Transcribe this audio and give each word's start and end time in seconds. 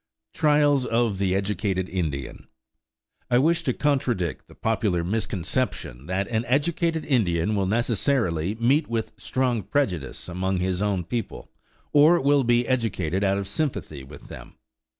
TRIALS 0.33 0.83
OF 0.87 1.19
THE 1.19 1.35
EDUCATED 1.35 1.87
INDIAN 1.87 2.47
I 3.29 3.37
wish 3.37 3.61
to 3.61 3.71
contradict 3.73 4.47
the 4.47 4.55
popular 4.55 5.03
misconception 5.03 6.07
that 6.07 6.27
an 6.29 6.43
educated 6.45 7.05
Indian 7.05 7.55
will 7.55 7.67
necessarily 7.67 8.55
meet 8.55 8.87
with 8.87 9.11
strong 9.17 9.61
prejudice 9.61 10.27
among 10.27 10.57
his 10.57 10.81
own 10.81 11.03
people, 11.03 11.51
or 11.93 12.19
will 12.19 12.43
be 12.43 12.67
educated 12.67 13.23
out 13.23 13.37
of 13.37 13.47
sympathy 13.47 14.03
with 14.03 14.27
them. 14.27 14.55